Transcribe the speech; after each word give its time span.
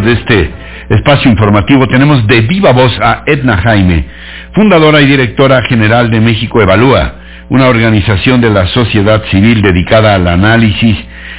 de 0.00 0.12
este 0.12 0.50
espacio 0.90 1.30
informativo 1.30 1.86
tenemos 1.86 2.26
de 2.26 2.42
viva 2.42 2.72
voz 2.72 2.96
a 3.00 3.22
Edna 3.26 3.56
Jaime, 3.58 4.06
fundadora 4.52 5.00
y 5.00 5.06
directora 5.06 5.62
general 5.62 6.10
de 6.10 6.20
México 6.20 6.60
Evalúa, 6.60 7.14
una 7.48 7.68
organización 7.68 8.40
de 8.40 8.50
la 8.50 8.66
sociedad 8.66 9.24
civil 9.30 9.62
dedicada 9.62 10.14
al 10.14 10.26
análisis 10.28 10.96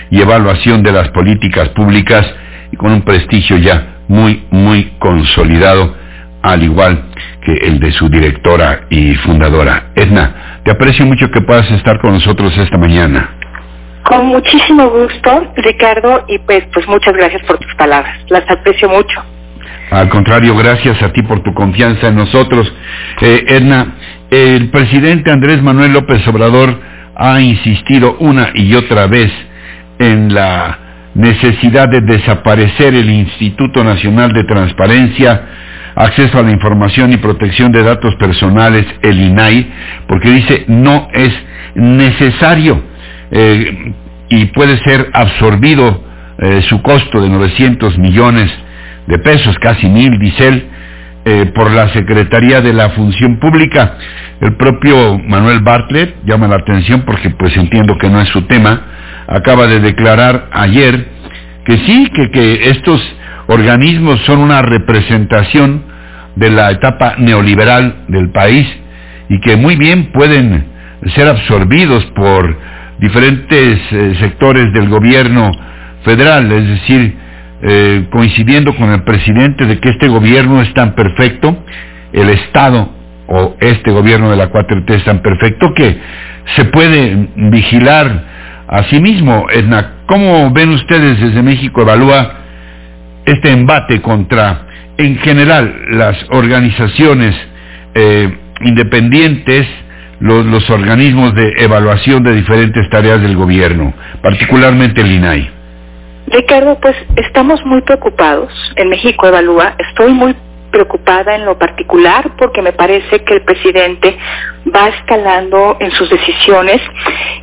y 0.09 0.21
evaluación 0.21 0.83
de 0.83 0.91
las 0.91 1.09
políticas 1.09 1.69
públicas 1.69 2.25
y 2.71 2.77
con 2.77 2.91
un 2.91 3.01
prestigio 3.03 3.57
ya 3.57 3.97
muy, 4.07 4.43
muy 4.49 4.93
consolidado, 4.99 5.95
al 6.41 6.63
igual 6.63 7.03
que 7.41 7.53
el 7.53 7.79
de 7.79 7.91
su 7.91 8.09
directora 8.09 8.87
y 8.89 9.15
fundadora. 9.15 9.91
Edna, 9.95 10.61
te 10.63 10.71
aprecio 10.71 11.05
mucho 11.05 11.29
que 11.31 11.41
puedas 11.41 11.69
estar 11.71 11.99
con 11.99 12.13
nosotros 12.13 12.57
esta 12.57 12.77
mañana. 12.77 13.36
Con 14.07 14.27
muchísimo 14.27 14.89
gusto, 14.89 15.51
Ricardo, 15.57 16.23
y 16.29 16.39
pues, 16.39 16.63
pues 16.73 16.87
muchas 16.87 17.13
gracias 17.13 17.41
por 17.43 17.57
tus 17.57 17.75
palabras. 17.75 18.17
Las 18.29 18.49
aprecio 18.49 18.87
mucho. 18.87 19.21
Al 19.91 20.07
contrario, 20.07 20.55
gracias 20.55 21.01
a 21.01 21.11
ti 21.11 21.21
por 21.23 21.43
tu 21.43 21.53
confianza 21.53 22.07
en 22.07 22.15
nosotros. 22.15 22.71
Eh, 23.19 23.43
Edna, 23.49 23.95
el 24.29 24.69
presidente 24.69 25.29
Andrés 25.29 25.61
Manuel 25.61 25.91
López 25.91 26.25
Obrador 26.25 26.79
ha 27.17 27.41
insistido 27.41 28.15
una 28.19 28.51
y 28.53 28.75
otra 28.75 29.07
vez 29.07 29.29
en 29.99 30.33
la 30.33 31.09
necesidad 31.13 31.89
de 31.89 31.99
desaparecer 31.99 32.95
el 32.95 33.09
Instituto 33.09 33.83
Nacional 33.83 34.31
de 34.31 34.45
Transparencia, 34.45 35.41
Acceso 35.95 36.39
a 36.39 36.43
la 36.43 36.51
Información 36.51 37.11
y 37.11 37.17
Protección 37.17 37.73
de 37.73 37.83
Datos 37.83 38.15
Personales, 38.15 38.85
el 39.01 39.19
INAI, 39.19 39.69
porque 40.07 40.29
dice 40.29 40.63
no 40.69 41.09
es 41.11 41.33
necesario 41.75 42.83
eh, 43.31 43.93
y 44.29 44.45
puede 44.45 44.77
ser 44.83 45.09
absorbido 45.13 46.03
eh, 46.39 46.61
su 46.63 46.81
costo 46.81 47.21
de 47.21 47.29
900 47.29 47.97
millones 47.97 48.51
de 49.07 49.17
pesos, 49.19 49.57
casi 49.59 49.87
mil, 49.87 50.19
dice 50.19 50.47
él, 50.47 50.67
eh, 51.25 51.51
por 51.55 51.71
la 51.71 51.89
Secretaría 51.89 52.61
de 52.61 52.73
la 52.73 52.91
Función 52.91 53.39
Pública. 53.39 53.97
El 54.39 54.55
propio 54.55 55.17
Manuel 55.19 55.61
Bartlett 55.61 56.15
llama 56.25 56.47
la 56.47 56.57
atención 56.57 57.03
porque 57.05 57.31
pues 57.31 57.55
entiendo 57.57 57.97
que 57.97 58.09
no 58.09 58.21
es 58.21 58.29
su 58.29 58.43
tema, 58.43 58.81
acaba 59.27 59.67
de 59.67 59.79
declarar 59.79 60.47
ayer 60.51 61.07
que 61.65 61.77
sí, 61.79 62.09
que, 62.13 62.31
que 62.31 62.69
estos 62.69 63.01
organismos 63.47 64.21
son 64.25 64.39
una 64.39 64.61
representación 64.61 65.83
de 66.35 66.51
la 66.51 66.71
etapa 66.71 67.15
neoliberal 67.17 68.05
del 68.07 68.29
país 68.29 68.67
y 69.27 69.39
que 69.41 69.55
muy 69.55 69.75
bien 69.75 70.11
pueden 70.11 70.65
ser 71.15 71.27
absorbidos 71.27 72.05
por 72.15 72.57
diferentes 72.99 73.79
eh, 73.91 74.15
sectores 74.19 74.71
del 74.73 74.89
gobierno 74.89 75.51
federal, 76.03 76.51
es 76.51 76.67
decir, 76.67 77.17
eh, 77.61 78.07
coincidiendo 78.11 78.75
con 78.75 78.91
el 78.91 79.03
presidente 79.03 79.65
de 79.65 79.79
que 79.79 79.89
este 79.89 80.07
gobierno 80.07 80.61
es 80.61 80.73
tan 80.73 80.93
perfecto, 80.95 81.63
el 82.13 82.29
Estado 82.29 82.93
o 83.27 83.55
este 83.59 83.91
gobierno 83.91 84.29
de 84.29 84.37
la 84.37 84.51
4T 84.51 84.89
es 84.93 85.03
tan 85.03 85.19
perfecto 85.21 85.73
que 85.73 85.97
se 86.55 86.65
puede 86.65 87.29
vigilar 87.35 88.23
a 88.67 88.83
sí 88.83 88.99
mismo. 89.01 89.47
Edna, 89.51 89.95
¿cómo 90.05 90.51
ven 90.51 90.69
ustedes 90.69 91.19
desde 91.19 91.41
México 91.41 91.81
evalúa 91.81 92.35
este 93.25 93.51
embate 93.51 94.01
contra, 94.01 94.67
en 94.97 95.17
general, 95.17 95.75
las 95.91 96.17
organizaciones 96.29 97.35
eh, 97.93 98.37
independientes, 98.61 99.67
los, 100.19 100.69
organismos 100.69 101.33
de 101.35 101.53
evaluación 101.57 102.23
de 102.23 102.33
diferentes 102.33 102.89
tareas 102.89 103.21
del 103.21 103.35
gobierno, 103.35 103.93
particularmente 104.21 105.01
el 105.01 105.11
INAI? 105.11 105.51
Ricardo, 106.27 106.77
pues 106.81 106.95
estamos 107.15 107.63
muy 107.65 107.81
preocupados 107.81 108.51
en 108.75 108.89
México 108.89 109.27
Evalúa. 109.27 109.75
Estoy 109.77 110.11
muy 110.11 110.35
preocupada 110.71 111.35
en 111.35 111.45
lo 111.45 111.57
particular 111.57 112.31
porque 112.37 112.61
me 112.61 112.73
parece 112.73 113.23
que 113.23 113.35
el 113.35 113.41
presidente 113.41 114.17
va 114.75 114.89
escalando 114.89 115.77
en 115.79 115.91
sus 115.91 116.09
decisiones 116.09 116.81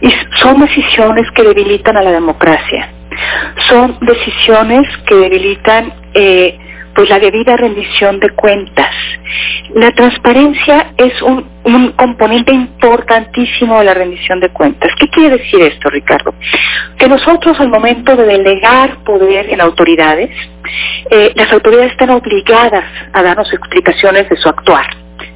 y 0.03 0.13
son 0.43 0.61
decisiones 0.61 1.31
que 1.31 1.43
debilitan 1.43 1.97
a 1.97 2.03
la 2.03 2.13
democracia. 2.13 2.91
Son 3.69 3.97
decisiones 4.01 4.87
que 5.07 5.15
debilitan 5.15 5.93
eh, 6.13 6.59
pues 6.95 7.09
la 7.09 7.19
debida 7.19 7.57
rendición 7.57 8.21
de 8.21 8.31
cuentas. 8.31 8.95
La 9.73 9.91
transparencia 9.93 10.93
es 10.97 11.21
un, 11.23 11.53
componente 11.97 12.53
importantísimo 12.53 13.79
de 13.79 13.87
la 13.87 13.95
rendición 13.95 14.39
de 14.39 14.51
cuentas. 14.51 14.91
¿Qué 14.99 15.09
quiere 15.09 15.39
decir 15.39 15.63
esto, 15.63 15.89
Ricardo? 15.89 16.35
Que 16.99 17.09
nosotros 17.09 17.59
al 17.59 17.71
momento 17.71 18.15
de 18.15 18.25
delegar 18.25 19.03
poder 19.05 19.51
en 19.51 19.63
autoridades, 19.63 20.31
eh, 21.11 21.33
las 21.35 21.51
autoridades 21.53 21.93
están 21.93 22.11
obligadas 22.11 22.85
a 23.13 23.23
darnos 23.23 23.51
explicaciones 23.53 24.29
de 24.29 24.37
su 24.37 24.49
actuar. 24.49 24.87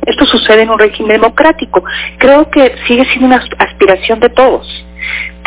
Esto 0.04 0.26
sucede 0.26 0.62
en 0.62 0.70
un 0.70 0.78
régimen 0.78 1.12
democrático. 1.12 1.82
Creo 2.18 2.50
que 2.50 2.74
sigue 2.86 3.06
siendo 3.06 3.26
una 3.26 3.42
aspiración 3.58 4.20
de 4.20 4.28
todos 4.28 4.84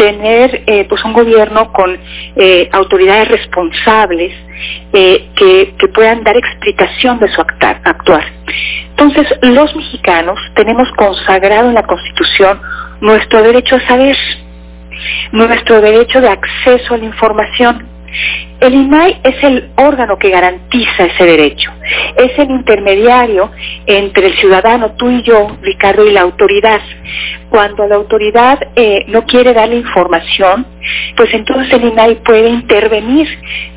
tener 0.02 0.64
eh, 0.66 0.86
pues 0.90 1.06
un 1.06 1.14
gobierno 1.14 1.72
con 1.72 1.96
eh, 2.36 2.68
autoridades 2.72 3.28
responsables 3.28 4.34
eh, 4.94 5.30
que, 5.36 5.76
que, 5.78 5.88
puedan 5.90 6.24
dar 6.24 6.36
explicación 6.36 7.20
de 7.20 7.28
su 7.28 7.40
actuar. 7.40 8.26
Entonces, 8.90 9.28
los 9.44 9.76
mexicanos 9.76 10.40
tenemos 10.56 10.92
consagrado 10.94 11.70
en 11.70 11.76
la 11.76 11.84
Constitución 11.84 12.60
nuestro 13.00 13.44
derecho 13.44 13.76
a 13.76 13.88
saber, 13.88 14.18
nuestro 15.34 15.80
derecho 15.82 16.20
de 16.20 16.30
acceso 16.30 16.96
a 16.96 16.98
la 16.98 17.06
información. 17.06 17.86
El 18.62 18.76
INAI 18.76 19.20
es 19.24 19.44
el 19.44 19.72
órgano 19.76 20.20
que 20.20 20.30
garantiza 20.30 21.06
ese 21.06 21.26
derecho, 21.26 21.72
es 22.16 22.38
el 22.38 22.52
intermediario 22.52 23.50
entre 23.88 24.28
el 24.28 24.38
ciudadano, 24.38 24.92
tú 24.92 25.10
y 25.10 25.24
yo, 25.24 25.58
Ricardo, 25.64 26.06
y 26.06 26.12
la 26.12 26.22
autoridad. 26.22 26.80
Cuando 27.50 27.88
la 27.88 27.96
autoridad 27.96 28.60
eh, 28.76 29.04
no 29.08 29.26
quiere 29.26 29.54
dar 29.54 29.68
la 29.68 29.76
información, 29.76 30.68
pues 31.18 31.34
entonces 31.34 31.74
el 31.74 31.86
INAI 31.86 32.24
puede 32.24 32.50
intervenir 32.50 33.28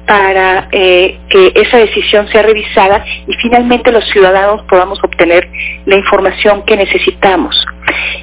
para 0.06 0.69
eh, 0.71 1.19
que 1.31 1.53
esa 1.55 1.78
decisión 1.78 2.28
sea 2.28 2.43
revisada 2.43 3.03
y 3.27 3.33
finalmente 3.41 3.91
los 3.91 4.05
ciudadanos 4.11 4.66
podamos 4.69 5.03
obtener 5.03 5.49
la 5.87 5.97
información 5.97 6.62
que 6.66 6.77
necesitamos. 6.77 7.56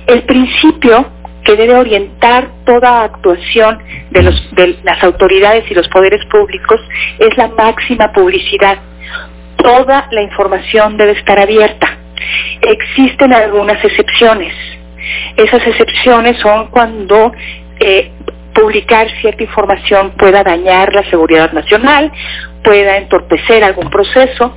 El 0.06 0.22
principio 0.24 1.08
que 1.44 1.56
debe 1.56 1.75
orientar 1.75 2.50
toda 2.66 3.03
actuación 3.03 3.79
de, 4.12 4.78
las 4.84 5.03
autoridades 5.03 5.69
y 5.69 5.74
los 5.74 5.88
poderes 5.90 6.24
públicos 6.25 6.79
es 7.19 7.35
la 7.38 7.47
máxima 7.50 8.12
publicidad. 8.12 8.78
Toda 9.57 10.07
la 10.12 10.22
información 10.22 10.97
debe 10.97 11.12
estar 11.13 11.40
abierta. 11.40 11.97
Existen 12.62 13.34
algunas 13.34 13.84
excepciones. 13.84 14.53
Esas 15.35 15.66
excepciones 15.66 16.40
son 16.40 16.68
cuando 16.68 17.31
eh, 17.80 18.12
publicar 18.53 19.07
cierta 19.22 19.44
información 19.44 20.12
pueda 20.12 20.44
dañar 20.44 20.94
la 20.94 21.03
seguridad 21.09 21.51
nacional, 21.53 22.12
pueda 22.63 22.97
entorpecer 22.97 23.63
algún 23.63 23.90
proceso, 23.90 24.56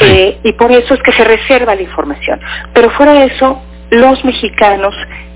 eh, 0.00 0.38
y 0.42 0.52
por 0.52 0.72
eso 0.72 0.94
es 0.94 1.02
que 1.02 1.12
se 1.12 1.24
reserva 1.24 1.74
la 1.74 1.82
información. 1.82 2.40
Pero 2.72 2.90
fuera 2.90 3.12
de 3.12 3.26
eso, 3.26 3.62
los 3.90 4.24
mexicanos 4.24 4.94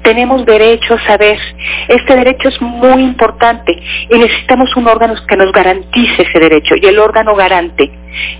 tenemos 0.09 0.47
derecho 0.47 0.95
a 0.95 1.07
saber. 1.07 1.39
Este 1.87 2.17
derecho 2.17 2.49
es 2.49 2.59
muy 2.63 3.03
importante 3.03 3.79
y 4.09 4.19
necesitamos 4.19 4.75
un 4.75 4.89
órgano 4.89 5.15
que 5.29 5.37
nos 5.37 5.53
garantice 5.53 6.23
ese 6.23 6.41
derecho. 6.41 6.77
Y 6.81 6.87
el 6.87 6.99
órgano 6.99 7.35
garante 7.35 7.91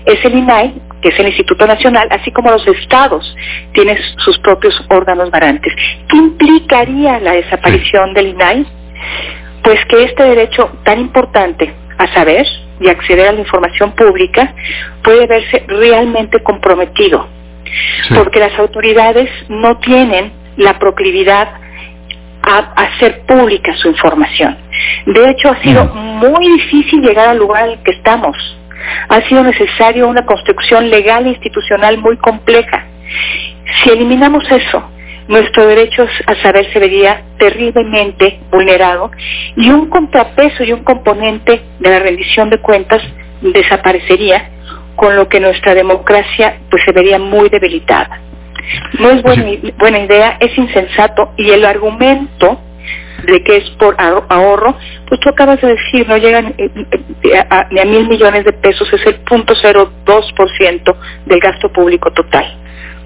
es 0.03 0.25
el 0.25 0.33
INAI, 0.33 0.73
que 0.99 1.09
es 1.09 1.19
el 1.19 1.27
Instituto 1.27 1.67
Nacional, 1.67 2.07
así 2.09 2.31
como 2.31 2.49
los 2.49 2.65
estados 2.65 3.35
tienen 3.73 3.99
sus 4.17 4.39
propios 4.39 4.73
órganos 4.89 5.29
garantes. 5.29 5.71
¿Qué 6.07 6.17
implicaría 6.17 7.19
la 7.19 7.33
desaparición 7.33 8.15
del 8.15 8.29
INAI? 8.29 8.65
Pues 9.61 9.85
que 9.85 10.05
este 10.05 10.23
derecho 10.23 10.71
tan 10.83 10.99
importante 10.99 11.71
a 11.99 12.07
saber 12.15 12.47
y 12.79 12.89
acceder 12.89 13.27
a 13.27 13.33
la 13.33 13.41
información 13.41 13.91
pública 13.91 14.55
puede 15.03 15.27
verse 15.27 15.65
realmente 15.67 16.41
comprometido 16.41 17.27
porque 18.15 18.39
las 18.39 18.57
autoridades 18.57 19.29
no 19.49 19.77
tienen 19.77 20.38
la 20.59 20.77
proclividad 20.77 21.49
a 22.43 22.57
hacer 22.75 23.21
pública 23.25 23.75
su 23.77 23.87
información. 23.87 24.57
De 25.05 25.29
hecho, 25.29 25.49
ha 25.49 25.61
sido 25.61 25.85
muy 25.85 26.47
difícil 26.53 27.01
llegar 27.01 27.29
al 27.29 27.37
lugar 27.37 27.65
en 27.65 27.71
el 27.71 27.83
que 27.83 27.91
estamos. 27.91 28.35
Ha 29.09 29.21
sido 29.21 29.43
necesario 29.43 30.07
una 30.07 30.25
construcción 30.25 30.89
legal 30.89 31.25
e 31.25 31.29
institucional 31.29 31.97
muy 31.97 32.17
compleja. 32.17 32.85
Si 33.83 33.89
eliminamos 33.89 34.43
eso, 34.51 34.83
nuestro 35.27 35.67
derecho 35.67 36.07
a 36.25 36.35
saber 36.41 36.71
se 36.73 36.79
vería 36.79 37.21
terriblemente 37.37 38.39
vulnerado 38.51 39.11
y 39.55 39.69
un 39.69 39.89
contrapeso 39.89 40.63
y 40.63 40.73
un 40.73 40.83
componente 40.83 41.61
de 41.79 41.89
la 41.89 41.99
rendición 41.99 42.49
de 42.49 42.59
cuentas 42.59 43.01
desaparecería 43.41 44.49
con 44.95 45.15
lo 45.15 45.29
que 45.29 45.39
nuestra 45.39 45.75
democracia 45.75 46.57
pues 46.69 46.83
se 46.83 46.91
vería 46.91 47.19
muy 47.19 47.47
debilitada. 47.49 48.19
No 48.99 49.09
es 49.09 49.21
buena, 49.21 49.45
buena 49.77 49.99
idea, 49.99 50.37
es 50.39 50.57
insensato 50.57 51.33
y 51.37 51.49
el 51.51 51.65
argumento 51.65 52.59
de 53.25 53.43
que 53.43 53.57
es 53.57 53.69
por 53.71 53.95
ahorro, 53.99 54.77
pues 55.07 55.19
tú 55.19 55.29
acabas 55.29 55.59
de 55.61 55.67
decir, 55.69 56.07
no 56.07 56.17
llegan 56.17 56.53
eh, 56.57 56.69
eh, 56.75 57.65
ni 57.71 57.79
a, 57.79 57.85
mil 57.85 58.07
millones 58.07 58.45
de 58.45 58.53
pesos, 58.53 58.91
es 58.93 59.05
el 59.05 59.23
0.02% 59.25 60.95
del 61.25 61.39
gasto 61.39 61.71
público 61.71 62.11
total. 62.11 62.45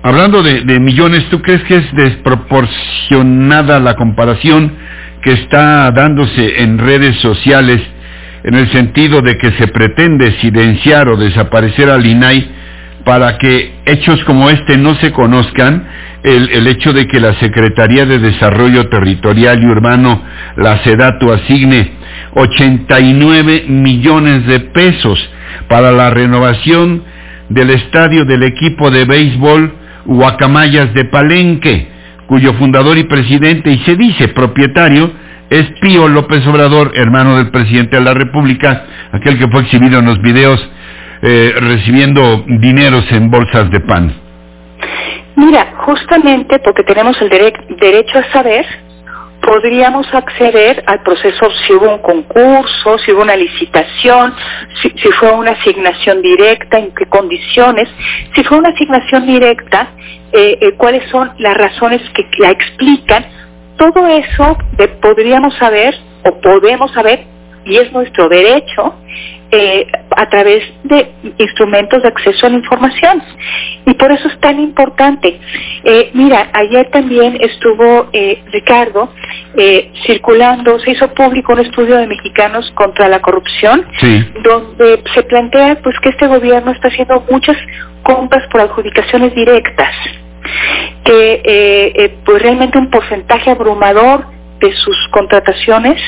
Hablando 0.04 0.44
de, 0.44 0.62
de 0.62 0.80
millones, 0.80 1.28
¿tú 1.30 1.42
crees 1.42 1.64
que 1.64 1.78
es 1.78 1.94
desproporcionada 1.96 3.80
la 3.80 3.96
comparación 3.96 4.78
que 5.22 5.32
está 5.32 5.90
dándose 5.92 6.62
en 6.62 6.78
redes 6.78 7.16
sociales 7.22 7.82
en 8.44 8.56
el 8.56 8.70
sentido 8.72 9.22
de 9.22 9.38
que 9.38 9.52
se 9.54 9.68
pretende 9.70 10.38
silenciar 10.42 11.08
o 11.08 11.16
desaparecer 11.16 11.90
al 11.90 12.06
INAI 12.06 12.63
para 13.04 13.38
que 13.38 13.74
hechos 13.86 14.24
como 14.24 14.50
este 14.50 14.78
no 14.78 14.96
se 14.96 15.12
conozcan, 15.12 15.88
el, 16.24 16.68
hecho 16.68 16.94
de 16.94 17.06
que 17.06 17.20
la 17.20 17.34
Secretaría 17.40 18.06
de 18.06 18.18
Desarrollo 18.18 18.88
Territorial 18.88 19.62
y 19.62 19.66
Urbano, 19.66 20.22
la 20.56 20.82
SEDATU, 20.84 21.32
asigne 21.32 21.92
89 22.36 23.66
millones 23.68 24.48
de 24.48 24.62
pesos 24.62 25.20
para 25.68 25.92
la 25.92 26.10
renovación 26.12 27.04
del 27.50 27.72
estadio 27.72 28.24
del 28.24 28.44
equipo 28.44 28.90
de 28.90 29.04
béisbol 29.04 29.74
Guacamayas 30.06 30.94
de 30.94 31.06
Palenque, 31.06 31.88
cuyo 32.26 32.54
fundador 32.54 32.98
y 32.98 33.04
presidente, 33.04 33.72
y 33.72 33.80
se 33.80 33.98
dice 33.98 34.30
propietario, 34.30 35.12
es 35.50 35.66
Pío 35.82 36.08
López 36.08 36.48
Obrador, 36.48 36.94
hermano 36.96 37.38
del 37.38 37.52
presidente 37.52 37.98
de 37.98 38.04
la 38.04 38.14
República, 38.14 38.86
aquel 39.12 39.38
que 39.38 39.48
fue 39.50 39.62
exhibido 39.62 40.00
en 40.00 40.06
los 40.06 40.22
videos 40.22 40.68
eh, 41.24 41.54
recibiendo 41.60 42.44
dineros 42.46 43.12
en 43.12 43.32
bolsas 43.32 43.72
de 43.72 43.80
pan. 43.80 44.14
Mira, 45.36 45.74
justamente 45.78 46.60
porque 46.60 46.84
tenemos 46.84 47.20
el 47.22 47.30
derecho 47.30 48.20
a 48.20 48.32
saber, 48.32 48.66
podríamos 49.42 50.06
acceder 50.14 50.84
al 50.86 51.02
proceso 51.02 51.50
si 51.66 51.74
hubo 51.74 51.92
un 51.92 52.02
concurso, 52.02 53.00
si 53.00 53.12
hubo 53.12 53.24
una 53.24 53.36
licitación, 53.36 54.36
si, 54.82 54.90
fue 55.20 55.32
una 55.32 55.52
asignación 55.52 56.22
directa, 56.22 56.78
en 56.78 56.94
qué 56.94 57.06
condiciones. 57.08 57.90
Si 58.36 58.44
fue 58.44 58.60
una 58.60 58.70
asignación 58.70 59.26
directa, 59.26 59.88
eh, 60.32 60.60
eh, 60.62 60.74
cuáles 60.78 61.10
son 61.10 61.32
las 61.40 61.58
razones 61.58 62.02
que 62.14 62.28
la 62.38 62.52
explican 62.52 63.26
todo 63.78 64.08
eso 64.08 64.58
podríamos 65.02 65.56
saber 65.56 65.96
o 66.24 66.40
podemos 66.40 66.92
saber, 66.94 67.26
y 67.66 67.78
es 67.78 67.92
nuestro 67.92 68.30
derecho, 68.30 68.96
eh, 69.56 69.86
a 70.10 70.28
través 70.30 70.64
de 70.84 71.12
instrumentos 71.38 72.02
de 72.02 72.08
acceso 72.08 72.48
a 72.48 72.50
la 72.50 72.58
información. 72.58 73.22
Y 73.86 73.94
por 73.94 74.12
eso 74.12 74.28
es 74.28 74.40
tan 74.40 74.60
importante. 74.60 75.40
Eh, 75.84 76.10
mira, 76.16 76.50
ayer 76.54 76.90
también 76.90 77.38
estuvo 77.40 78.10
eh, 78.14 78.42
Ricardo 78.52 79.14
circulando, 80.08 80.80
se 80.80 80.92
hizo 80.92 81.08
público 81.14 81.54
un 81.54 81.60
estudio 81.60 81.98
de 81.98 82.08
mexicanos 82.08 82.72
contra 82.72 83.08
la 83.08 83.22
corrupción, 83.22 83.86
donde 84.42 85.04
se 85.14 85.22
plantea 85.22 85.76
pues 85.84 85.96
que 86.02 86.10
este 86.10 86.26
gobierno 86.26 86.72
está 86.72 86.88
haciendo 86.88 87.24
muchas 87.30 87.56
compras 88.02 88.48
por 88.50 88.62
adjudicaciones 88.62 89.36
directas 89.36 89.96
que 91.04 91.34
eh, 91.34 91.94
eh, 91.96 92.18
pues 92.26 92.42
realmente 92.42 92.78
un 92.78 92.90
porcentaje 92.90 93.52
abrumador 93.52 94.26
de 94.64 94.74
sus 94.76 94.96
contrataciones 95.12 96.02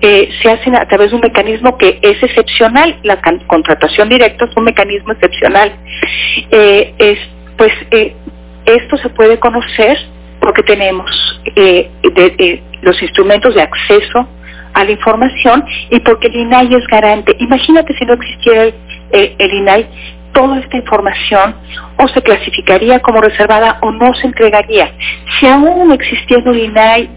eh, 0.00 0.30
se 0.42 0.50
hacen 0.50 0.74
a 0.74 0.86
través 0.86 1.10
de 1.10 1.16
un 1.16 1.20
mecanismo 1.20 1.76
que 1.76 1.98
es 2.00 2.22
excepcional. 2.22 2.98
La 3.02 3.20
contratación 3.46 4.08
directa 4.08 4.46
es 4.46 4.56
un 4.56 4.64
mecanismo 4.64 5.12
excepcional. 5.12 5.72
es, 6.50 7.18
pues 7.58 7.72
esto 8.64 8.96
se 8.96 9.08
puede 9.10 9.38
conocer 9.38 9.98
porque 10.40 10.62
tenemos 10.62 11.10
los 12.82 13.02
instrumentos 13.02 13.54
de 13.54 13.62
acceso 13.62 14.26
a 14.72 14.84
la 14.84 14.90
información 14.92 15.64
y 15.90 16.00
porque 16.00 16.28
el 16.28 16.36
INAI 16.36 16.74
es 16.74 16.86
garante. 16.86 17.36
Imagínate 17.38 17.94
si 17.98 18.06
no 18.06 18.14
existiera 18.14 18.64
el, 18.64 18.74
el 19.38 19.52
INAI, 19.52 19.86
toda 20.32 20.58
esta 20.60 20.76
información 20.76 21.54
o 21.98 22.08
se 22.08 22.22
clasificaría 22.22 23.00
como 23.00 23.20
reservada 23.20 23.78
o 23.82 23.90
no 23.90 24.14
se 24.14 24.26
entregaría. 24.26 24.92
Si 25.38 25.46
aún 25.46 25.92
existiendo 25.92 26.50
el 26.50 26.60
INAI, 26.60 27.10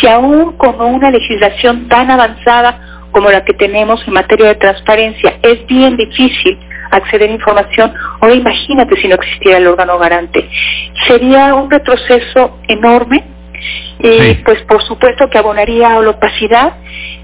si 0.00 0.06
aún 0.06 0.56
con 0.56 0.80
una 0.80 1.10
legislación 1.10 1.88
tan 1.88 2.10
avanzada 2.10 2.80
como 3.10 3.30
la 3.30 3.44
que 3.44 3.54
tenemos 3.54 4.06
en 4.06 4.14
materia 4.14 4.48
de 4.48 4.54
transparencia 4.56 5.38
es 5.42 5.66
bien 5.66 5.96
difícil 5.96 6.58
acceder 6.90 7.28
a 7.30 7.32
información, 7.32 7.92
ahora 8.20 8.34
imagínate 8.34 8.96
si 8.96 9.08
no 9.08 9.14
existiera 9.16 9.58
el 9.58 9.66
órgano 9.66 9.98
garante. 9.98 10.48
Sería 11.06 11.54
un 11.54 11.70
retroceso 11.70 12.58
enorme 12.66 13.24
y 14.00 14.34
pues 14.44 14.62
por 14.62 14.82
supuesto 14.82 15.28
que 15.28 15.38
abonaría 15.38 15.96
a 15.96 16.00
la 16.00 16.10
opacidad 16.10 16.74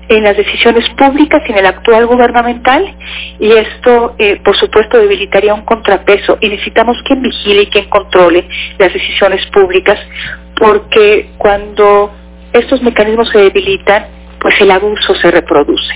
en 0.09 0.25
las 0.25 0.37
decisiones 0.37 0.89
públicas 0.91 1.43
y 1.47 1.53
en 1.53 1.59
el 1.59 1.67
actual 1.67 2.07
gubernamental 2.07 2.95
y 3.39 3.53
esto 3.53 4.15
eh, 4.19 4.41
por 4.45 4.57
supuesto 4.57 4.99
debilitaría 4.99 5.55
un 5.55 5.65
contrapeso 5.65 6.37
y 6.41 6.49
necesitamos 6.49 6.97
quien 7.05 7.23
vigile 7.23 7.62
y 7.62 7.67
quien 7.69 7.89
controle 7.89 8.47
las 8.79 8.93
decisiones 8.93 9.47
públicas 9.47 9.99
porque 10.57 11.31
cuando 11.39 12.11
estos 12.55 12.83
mecanismos 12.83 13.29
se 13.31 13.39
debilitan 13.39 14.05
pues 14.41 14.61
el 14.61 14.71
abuso 14.71 15.15
se 15.15 15.31
reproduce. 15.31 15.95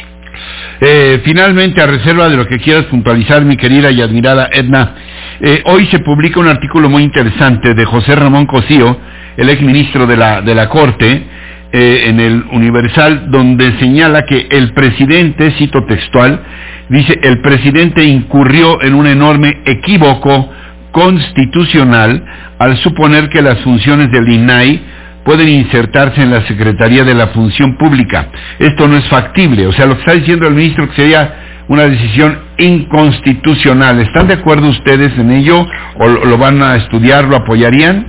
Eh, 0.81 1.20
finalmente, 1.25 1.82
a 1.82 1.87
reserva 1.87 2.28
de 2.28 2.37
lo 2.37 2.46
que 2.46 2.58
quieras 2.58 2.84
puntualizar, 2.87 3.44
mi 3.44 3.56
querida 3.56 3.90
y 3.90 4.00
admirada 4.00 4.49
Edna, 4.50 4.94
eh, 5.40 5.62
hoy 5.66 5.87
se 5.87 5.99
publica 5.99 6.40
un 6.40 6.49
artículo 6.49 6.88
muy 6.88 7.02
interesante 7.02 7.75
de 7.75 7.84
José 7.84 8.14
Ramón 8.14 8.46
Cosío, 8.46 8.96
el 9.37 9.50
exministro 9.50 10.06
de 10.06 10.16
la, 10.16 10.40
de 10.40 10.55
la 10.55 10.69
Corte, 10.69 11.26
eh, 11.70 12.05
en 12.06 12.20
el 12.20 12.44
Universal, 12.52 13.31
donde 13.31 13.78
señala 13.78 14.22
que 14.22 14.49
el 14.50 14.72
presidente, 14.72 15.50
cito 15.58 15.84
textual, 15.84 16.43
dice, 16.88 17.20
el 17.22 17.43
presidente 17.43 18.02
incurrió 18.04 18.81
en 18.81 18.94
un 18.94 19.06
enorme 19.06 19.61
equívoco 19.66 20.50
constitucional 20.93 22.25
al 22.58 22.78
suponer 22.78 23.28
que 23.28 23.43
las 23.43 23.61
funciones 23.61 24.11
del 24.11 24.26
INAI 24.26 24.81
pueden 25.28 25.50
insertarse 25.50 26.22
en 26.22 26.30
la 26.30 26.40
Secretaría 26.46 27.04
de 27.04 27.12
la 27.12 27.26
Función 27.26 27.76
Pública. 27.76 28.28
Esto 28.58 28.88
no 28.88 28.96
es 28.96 29.06
factible, 29.10 29.66
o 29.66 29.72
sea, 29.72 29.84
lo 29.84 29.92
que 29.92 30.00
está 30.00 30.12
diciendo 30.14 30.48
el 30.48 30.54
ministro 30.54 30.88
que 30.88 30.94
sería 30.94 31.64
una 31.69 31.82
decisión 31.82 32.44
inconstitucional. 32.56 34.00
¿Están 34.00 34.26
de 34.28 34.32
acuerdo 34.32 34.70
ustedes 34.70 35.12
en 35.19 35.30
ello 35.30 35.66
o 35.98 36.08
lo 36.08 36.38
van 36.38 36.62
a 36.62 36.76
estudiar, 36.76 37.25
lo 37.25 37.36
apoyarían? 37.36 38.06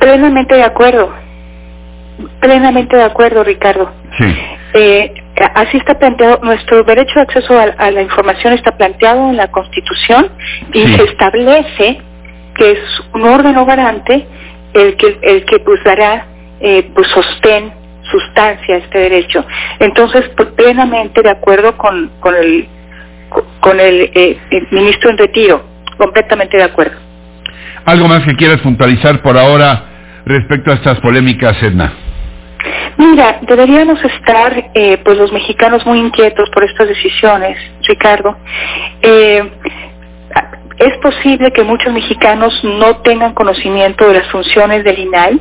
Plenamente 0.00 0.56
de 0.56 0.64
acuerdo. 0.64 1.14
Plenamente 2.40 2.96
de 2.96 3.04
acuerdo, 3.04 3.44
Ricardo. 3.44 3.92
Sí. 4.18 4.34
Eh, 4.74 5.14
así 5.54 5.76
está 5.76 6.00
planteado, 6.00 6.40
nuestro 6.42 6.82
derecho 6.82 7.14
de 7.14 7.20
acceso 7.20 7.56
a, 7.60 7.90
la 7.92 8.02
información 8.02 8.54
está 8.54 8.72
planteado 8.72 9.30
en 9.30 9.36
la 9.36 9.52
Constitución 9.52 10.32
y 10.72 10.80
se 10.96 11.04
establece 11.04 12.00
que 12.56 12.72
es 12.72 12.80
un 13.14 13.22
órgano 13.22 13.64
garante 13.64 14.26
el 14.74 14.96
que, 14.96 15.16
el 15.22 15.44
que 15.44 15.60
pues 15.60 15.78
dará 15.84 16.26
eh, 16.60 16.90
pues 16.94 17.08
sostén, 17.08 17.72
sustancia 18.10 18.74
a 18.74 18.78
este 18.78 18.98
derecho. 18.98 19.44
Entonces, 19.78 20.30
pues, 20.36 20.50
plenamente 20.50 21.22
de 21.22 21.30
acuerdo 21.30 21.76
con, 21.76 22.10
con 22.20 22.34
el, 22.34 22.68
con 23.60 23.80
el, 23.80 24.10
eh, 24.14 24.38
el 24.50 24.66
ministro 24.70 25.10
en 25.10 25.18
retiro, 25.18 25.64
completamente 25.96 26.56
de 26.56 26.64
acuerdo. 26.64 26.98
¿Algo 27.84 28.08
más 28.08 28.24
que 28.24 28.36
quieras 28.36 28.60
puntualizar 28.60 29.22
por 29.22 29.38
ahora 29.38 29.84
respecto 30.26 30.70
a 30.70 30.74
estas 30.74 31.00
polémicas, 31.00 31.62
Edna? 31.62 31.92
Mira, 32.98 33.38
deberíamos 33.42 33.98
estar, 34.04 34.70
eh, 34.74 34.98
pues 35.02 35.16
los 35.16 35.32
mexicanos 35.32 35.86
muy 35.86 35.98
inquietos 35.98 36.50
por 36.50 36.64
estas 36.64 36.88
decisiones, 36.88 37.56
Ricardo. 37.88 38.36
Eh, 39.00 39.50
es 40.78 40.98
posible 40.98 41.50
que 41.52 41.62
muchos 41.62 41.92
mexicanos 41.92 42.52
no 42.62 42.96
tengan 42.98 43.34
conocimiento 43.34 44.06
de 44.06 44.18
las 44.18 44.28
funciones 44.30 44.84
del 44.84 44.98
INAI, 44.98 45.40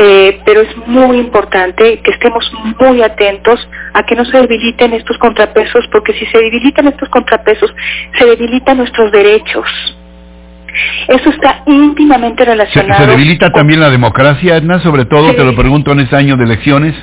eh, 0.00 0.40
pero 0.44 0.60
es 0.60 0.76
muy 0.86 1.18
importante 1.18 1.98
que 1.98 2.12
estemos 2.12 2.48
muy 2.78 3.02
atentos 3.02 3.68
a 3.94 4.04
que 4.04 4.14
no 4.14 4.24
se 4.24 4.38
debiliten 4.38 4.92
estos 4.92 5.18
contrapesos, 5.18 5.88
porque 5.90 6.12
si 6.12 6.24
se 6.26 6.38
debilitan 6.38 6.86
estos 6.86 7.08
contrapesos, 7.08 7.74
se 8.16 8.24
debilitan 8.24 8.76
nuestros 8.76 9.10
derechos. 9.10 9.66
Eso 11.08 11.30
está 11.30 11.62
íntimamente 11.66 12.44
relacionado. 12.44 13.06
¿Se, 13.06 13.10
debilita 13.10 13.50
también 13.50 13.80
la 13.80 13.90
democracia, 13.90 14.56
Edna? 14.56 14.78
Sobre 14.78 15.04
todo, 15.04 15.34
te 15.34 15.42
lo 15.42 15.56
pregunto 15.56 15.90
en 15.90 16.00
este 16.00 16.14
año 16.14 16.36
de 16.36 16.44
elecciones. 16.44 16.94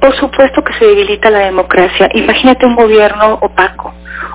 Por 0.00 0.14
supuesto 0.14 0.62
que 0.62 0.72
se 0.74 0.84
debilita 0.84 1.30
la 1.30 1.40
democracia. 1.40 2.08
Imagínate 2.14 2.64
un 2.64 2.76
gobierno 2.76 3.38
opaco, 3.40 3.92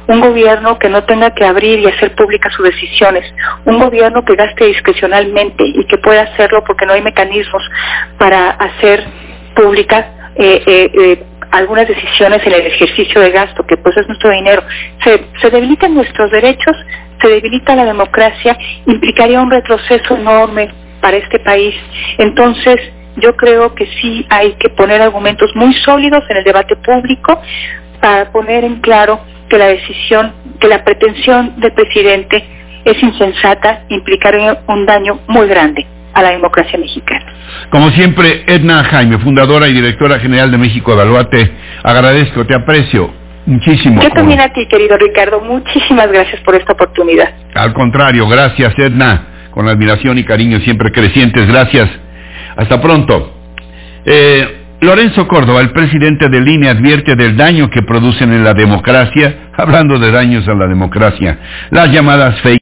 un 0.08 0.22
gobierno 0.22 0.78
que 0.78 0.90
no 0.90 1.04
tenga 1.04 1.32
que 1.34 1.46
abrir 1.46 1.80
y 1.80 1.88
hacer 1.88 2.16
públicas 2.16 2.54
sus 2.54 2.66
decisiones, 2.66 3.26
un 3.66 3.80
gobierno 3.80 4.24
que 4.24 4.36
gaste 4.36 4.66
discrecionalmente 4.66 5.64
y 5.66 5.86
que 5.86 5.98
pueda 5.98 6.24
hacerlo 6.24 6.64
porque 6.66 6.86
no 6.86 6.94
hay 6.94 7.02
mecanismos 7.02 7.64
para 8.18 8.52
hacer 8.52 9.06
pública 9.56 10.32
eh, 10.36 10.62
eh, 10.66 10.92
eh, 10.94 11.24
algunas 11.52 11.88
decisiones 11.88 12.46
en 12.46 12.54
el 12.54 12.66
ejercicio 12.66 13.22
de 13.22 13.32
gasto, 13.32 13.66
que 13.66 13.78
pues 13.78 13.96
es 13.96 14.08
nuestro 14.08 14.30
dinero. 14.32 14.62
Se 15.04 15.50
debilitan 15.50 15.94
nuestros 15.94 16.30
derechos, 16.32 16.76
se 17.22 17.28
debilita 17.30 17.76
la 17.76 17.86
democracia, 17.86 18.58
implicaría 18.86 19.40
un 19.40 19.50
retroceso 19.50 20.18
enorme 20.18 20.70
para 21.00 21.18
este 21.18 21.40
país. 21.40 21.74
Entonces, 22.18 22.78
yo 23.18 23.36
creo 23.38 23.74
que 23.74 23.88
sí 24.02 24.26
hay 24.30 24.54
que 24.54 24.70
poner 24.70 25.02
argumentos 25.02 25.52
muy 25.56 25.74
sólidos 25.76 26.24
en 26.30 26.38
el 26.38 26.44
debate 26.44 26.76
público 26.76 27.42
para 28.06 28.32
poner 28.32 28.64
en 28.64 28.82
claro 28.82 29.20
que 29.50 29.58
la 29.58 29.66
decisión, 29.66 30.32
que 30.60 30.68
la 30.68 30.84
pretensión 30.84 31.60
del 31.60 31.72
presidente 31.72 32.46
es 32.86 33.02
insensata, 33.02 33.82
implicaría 33.90 34.60
un 34.68 34.86
daño 34.86 35.22
muy 35.26 35.48
grande 35.48 35.88
a 36.14 36.22
la 36.22 36.30
democracia 36.30 36.78
mexicana. 36.78 37.26
Como 37.72 37.90
siempre, 37.90 38.44
Edna 38.46 38.84
Jaime, 38.84 39.18
fundadora 39.18 39.68
y 39.68 39.74
directora 39.74 40.20
general 40.20 40.52
de 40.52 40.58
México 40.60 40.94
Evaluate, 40.94 41.52
agradezco, 41.82 42.46
te 42.46 42.54
aprecio 42.54 43.12
muchísimo. 43.48 44.00
Yo 44.04 44.12
también 44.12 44.40
a 44.40 44.50
ti, 44.50 44.68
querido 44.68 44.98
Ricardo, 44.98 45.42
muchísimas 45.42 46.08
gracias 46.12 46.40
por 46.42 46.54
esta 46.54 46.74
oportunidad. 46.74 47.34
Al 47.56 47.74
contrario, 47.74 48.28
gracias 48.28 48.78
Edna, 48.78 49.50
con 49.50 49.68
admiración 49.68 50.20
y 50.20 50.24
cariño 50.24 50.60
siempre 50.60 50.92
crecientes, 50.92 51.48
gracias. 51.48 51.90
Hasta 52.56 52.80
pronto. 52.80 53.34
Eh, 54.06 54.65
Lorenzo 54.82 55.28
Córdoba, 55.28 55.62
el 55.62 55.72
presidente 55.72 56.30
del 56.30 56.48
INE, 56.48 56.70
advierte 56.70 57.16
del 57.16 57.36
daño 57.36 57.70
que 57.70 57.82
producen 57.82 58.34
en 58.34 58.44
la 58.44 58.54
democracia, 58.54 59.50
hablando 59.58 59.98
de 59.98 60.12
daños 60.12 60.48
a 60.48 60.54
la 60.54 60.68
democracia, 60.68 61.40
las 61.72 61.90
llamadas 61.92 62.40
fake 62.42 62.54